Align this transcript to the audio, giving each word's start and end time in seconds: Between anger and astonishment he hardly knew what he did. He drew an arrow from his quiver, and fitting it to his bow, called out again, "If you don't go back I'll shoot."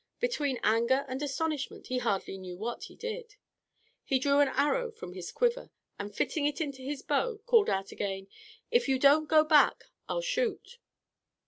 Between 0.19 0.59
anger 0.63 1.05
and 1.07 1.21
astonishment 1.21 1.85
he 1.85 1.99
hardly 1.99 2.39
knew 2.39 2.57
what 2.57 2.85
he 2.85 2.95
did. 2.95 3.35
He 4.03 4.17
drew 4.17 4.39
an 4.39 4.47
arrow 4.47 4.89
from 4.89 5.13
his 5.13 5.31
quiver, 5.31 5.69
and 5.99 6.11
fitting 6.11 6.47
it 6.47 6.55
to 6.55 6.71
his 6.71 7.03
bow, 7.03 7.37
called 7.45 7.69
out 7.69 7.91
again, 7.91 8.27
"If 8.71 8.89
you 8.89 8.97
don't 8.97 9.27
go 9.29 9.43
back 9.43 9.91
I'll 10.09 10.21
shoot." 10.23 10.79